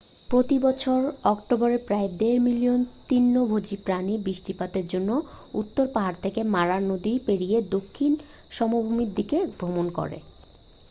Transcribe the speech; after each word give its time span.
প্রতি 0.29 0.57
বছর 0.59 0.99
অক্টোবরে 1.25 1.77
প্রায় 1.87 2.09
দেড় 2.19 2.39
মিলিয়ন 2.47 2.79
তৃণভোজী 3.07 3.77
প্রাণী 3.85 4.13
বৃষ্টিপাতের 4.25 4.85
জন্য 4.87 5.09
উত্তর 5.53 5.85
পাহাড় 5.95 6.17
থেকে 6.23 6.41
মারা 6.53 6.77
নদী 6.83 7.13
পেরিয়ে 7.27 7.57
দক্ষিণ 7.75 8.11
সমভূমির 8.51 9.11
দিকে 9.17 9.37
ভ্রমণ 9.53 9.85
করে 9.97 10.17